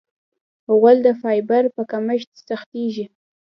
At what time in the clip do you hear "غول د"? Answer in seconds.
0.77-1.09